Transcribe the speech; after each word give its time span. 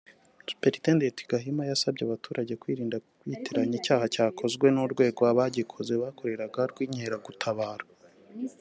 Supt 0.49 1.17
Gahima 1.31 1.63
yasabye 1.71 2.01
abaturage 2.05 2.53
kwirinda 2.61 2.97
kwitiranya 3.19 3.75
icyaha 3.79 4.05
cyakozwe 4.13 4.67
n’urwego 4.71 5.21
abagikoze 5.31 5.93
bakoreraga 6.03 6.61
rw’inkeragutabara 6.71 7.85